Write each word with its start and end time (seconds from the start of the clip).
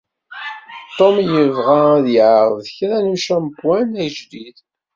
Tom 0.97 1.15
yebɣa 1.33 1.79
ad 1.97 2.05
yeεreḍ 2.15 2.65
kra 2.75 2.97
n 3.05 3.11
ucampwan 3.13 3.89
ajdid. 4.05 4.57